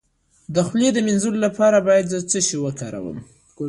[0.53, 3.17] د خولې د مینځلو لپاره باید څه شی وکاروم؟